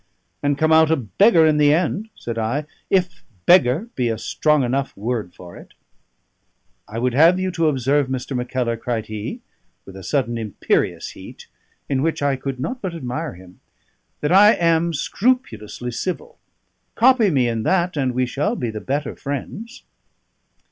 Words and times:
"And 0.41 0.57
come 0.57 0.71
out 0.71 0.89
a 0.89 0.95
beggar 0.95 1.45
in 1.45 1.57
the 1.57 1.71
end," 1.71 2.09
said 2.15 2.35
I, 2.39 2.65
"if 2.89 3.23
beggar 3.45 3.87
be 3.93 4.09
a 4.09 4.17
strong 4.17 4.63
enough 4.63 4.97
word 4.97 5.35
for 5.35 5.55
it." 5.57 5.75
"I 6.87 6.97
would 6.97 7.13
have 7.13 7.39
you 7.39 7.51
to 7.51 7.67
observe, 7.67 8.07
Mr. 8.07 8.35
Mackellar," 8.35 8.77
cried 8.77 9.05
he, 9.05 9.41
with 9.85 9.95
a 9.95 10.01
sudden 10.01 10.39
imperious 10.39 11.09
heat, 11.09 11.45
in 11.87 12.01
which 12.01 12.23
I 12.23 12.35
could 12.35 12.59
not 12.59 12.81
but 12.81 12.95
admire 12.95 13.35
him, 13.35 13.59
"that 14.21 14.31
I 14.31 14.53
am 14.53 14.91
scrupulously 14.91 15.91
civil; 15.91 16.39
copy 16.95 17.29
me 17.29 17.47
in 17.47 17.61
that, 17.61 17.95
and 17.95 18.15
we 18.15 18.25
shall 18.25 18.55
be 18.55 18.71
the 18.71 18.81
better 18.81 19.15
friends." 19.15 19.83